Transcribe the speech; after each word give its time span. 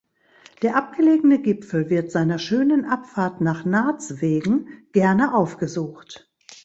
Der 0.63 0.77
abgelegene 0.77 1.43
Gipfel 1.43 1.91
wird 1.91 2.09
seiner 2.09 2.39
schönen 2.39 2.85
Abfahrt 2.85 3.39
nach 3.39 3.65
Naz 3.65 4.15
wegen 4.19 4.67
gerne 4.93 5.35
aufgesucht. 5.35 6.33